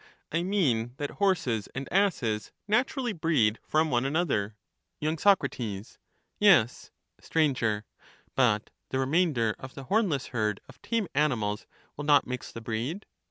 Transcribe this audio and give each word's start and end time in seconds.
I 0.31 0.41
mean 0.41 0.95
that 0.97 1.11
horses 1.21 1.69
and 1.75 1.87
asses 1.93 2.51
naturally 2.67 3.13
breed 3.13 3.59
from 3.61 3.91
one 3.91 4.03
another. 4.03 4.55
y. 4.99 5.15
Soc. 5.17 5.43
Yes. 6.39 6.89
Sir. 7.19 7.83
But 8.33 8.71
the 8.89 8.97
remainder 8.97 9.55
of 9.59 9.75
the 9.75 9.83
hornless 9.83 10.29
herd 10.33 10.59
of 10.67 10.81
tame 10.81 11.07
animals 11.13 11.67
will 11.95 12.05
not 12.05 12.25
mix 12.25 12.51
the 12.51 12.61
breed. 12.61 13.05